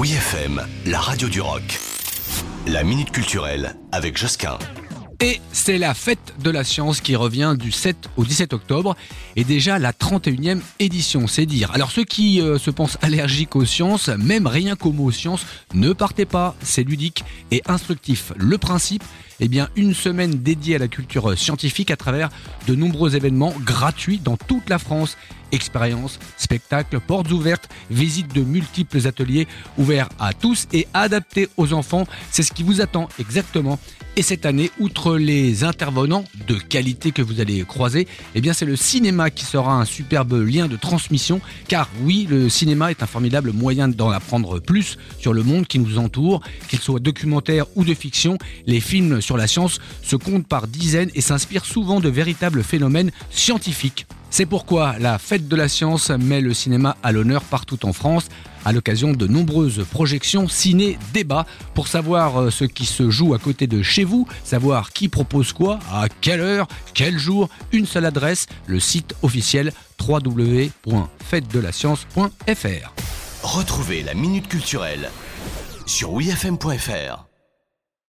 Oui 0.00 0.12
FM, 0.12 0.62
la 0.86 0.98
radio 0.98 1.28
du 1.28 1.42
rock. 1.42 1.78
La 2.66 2.84
minute 2.84 3.10
culturelle 3.10 3.76
avec 3.92 4.16
Josquin. 4.16 4.58
Et 5.20 5.42
c'est 5.52 5.76
la 5.76 5.92
fête 5.92 6.32
de 6.42 6.48
la 6.48 6.64
science 6.64 7.02
qui 7.02 7.16
revient 7.16 7.54
du 7.54 7.70
7 7.70 8.08
au 8.16 8.24
17 8.24 8.54
octobre 8.54 8.96
et 9.36 9.44
déjà 9.44 9.78
la 9.78 9.92
31e 9.92 10.60
édition, 10.78 11.26
c'est 11.26 11.44
dire. 11.44 11.70
Alors 11.74 11.90
ceux 11.90 12.04
qui 12.04 12.40
euh, 12.40 12.56
se 12.56 12.70
pensent 12.70 12.96
allergiques 13.02 13.54
aux 13.56 13.66
sciences, 13.66 14.08
même 14.08 14.46
rien 14.46 14.74
qu'aux 14.74 14.92
mots 14.92 15.10
sciences, 15.10 15.44
ne 15.74 15.92
partez 15.92 16.24
pas, 16.24 16.56
c'est 16.62 16.82
ludique 16.82 17.22
et 17.50 17.60
instructif. 17.66 18.32
Le 18.38 18.56
principe, 18.56 19.04
eh 19.38 19.48
bien 19.48 19.68
une 19.76 19.92
semaine 19.92 20.30
dédiée 20.42 20.76
à 20.76 20.78
la 20.78 20.88
culture 20.88 21.36
scientifique 21.36 21.90
à 21.90 21.96
travers 21.98 22.30
de 22.66 22.74
nombreux 22.74 23.16
événements 23.16 23.52
gratuits 23.66 24.18
dans 24.18 24.38
toute 24.38 24.70
la 24.70 24.78
France 24.78 25.18
expériences, 25.52 26.18
spectacles, 26.36 27.00
portes 27.00 27.30
ouvertes, 27.30 27.68
visites 27.90 28.34
de 28.34 28.42
multiples 28.42 29.06
ateliers 29.06 29.46
ouverts 29.78 30.08
à 30.18 30.32
tous 30.32 30.66
et 30.72 30.86
adaptés 30.94 31.48
aux 31.56 31.72
enfants. 31.72 32.06
C'est 32.30 32.42
ce 32.42 32.52
qui 32.52 32.62
vous 32.62 32.80
attend 32.80 33.08
exactement. 33.18 33.78
Et 34.16 34.22
cette 34.22 34.44
année, 34.44 34.70
outre 34.80 35.16
les 35.16 35.62
intervenants 35.62 36.24
de 36.48 36.54
qualité 36.54 37.12
que 37.12 37.22
vous 37.22 37.40
allez 37.40 37.64
croiser, 37.64 38.08
eh 38.34 38.40
bien 38.40 38.52
c'est 38.52 38.64
le 38.64 38.74
cinéma 38.74 39.30
qui 39.30 39.44
sera 39.44 39.74
un 39.74 39.84
superbe 39.84 40.32
lien 40.32 40.66
de 40.66 40.76
transmission. 40.76 41.40
Car 41.68 41.88
oui, 42.02 42.26
le 42.28 42.48
cinéma 42.48 42.90
est 42.90 43.04
un 43.04 43.06
formidable 43.06 43.52
moyen 43.52 43.88
d'en 43.88 44.10
apprendre 44.10 44.58
plus 44.58 44.98
sur 45.18 45.32
le 45.32 45.44
monde 45.44 45.66
qui 45.66 45.78
nous 45.78 45.98
entoure, 45.98 46.42
qu'il 46.68 46.80
soit 46.80 46.98
documentaire 46.98 47.66
ou 47.76 47.84
de 47.84 47.94
fiction. 47.94 48.36
Les 48.66 48.80
films 48.80 49.20
sur 49.20 49.36
la 49.36 49.46
science 49.46 49.78
se 50.02 50.16
comptent 50.16 50.46
par 50.46 50.66
dizaines 50.66 51.10
et 51.14 51.20
s'inspirent 51.20 51.64
souvent 51.64 52.00
de 52.00 52.08
véritables 52.08 52.64
phénomènes 52.64 53.12
scientifiques. 53.30 54.06
C'est 54.30 54.46
pourquoi 54.46 54.94
la 54.98 55.18
Fête 55.18 55.48
de 55.48 55.56
la 55.56 55.68
Science 55.68 56.08
met 56.10 56.40
le 56.40 56.54
cinéma 56.54 56.96
à 57.02 57.10
l'honneur 57.10 57.42
partout 57.42 57.84
en 57.84 57.92
France 57.92 58.28
à 58.64 58.72
l'occasion 58.72 59.12
de 59.12 59.26
nombreuses 59.26 59.84
projections 59.90 60.48
ciné-débats 60.48 61.44
pour 61.74 61.88
savoir 61.88 62.40
euh, 62.40 62.50
ce 62.50 62.64
qui 62.64 62.86
se 62.86 63.10
joue 63.10 63.34
à 63.34 63.38
côté 63.38 63.66
de 63.66 63.82
chez 63.82 64.04
vous, 64.04 64.26
savoir 64.44 64.92
qui 64.92 65.08
propose 65.08 65.52
quoi, 65.52 65.80
à 65.90 66.06
quelle 66.20 66.40
heure, 66.40 66.68
quel 66.94 67.18
jour, 67.18 67.48
une 67.72 67.86
seule 67.86 68.06
adresse, 68.06 68.46
le 68.66 68.78
site 68.78 69.16
officiel 69.22 69.72
www.fêtedelascience.fr. 70.06 72.94
Retrouvez 73.42 74.02
la 74.02 74.12
minute 74.14 74.48
culturelle 74.48 75.10
sur 75.86 76.12
wifm.fr. 76.12 77.29